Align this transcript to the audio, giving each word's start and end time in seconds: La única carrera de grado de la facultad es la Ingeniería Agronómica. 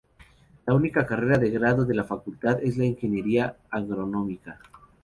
La 0.65 0.73
única 0.73 1.05
carrera 1.05 1.37
de 1.37 1.51
grado 1.51 1.85
de 1.85 1.93
la 1.93 2.03
facultad 2.03 2.57
es 2.63 2.75
la 2.75 2.85
Ingeniería 2.85 3.57
Agronómica. 3.69 4.59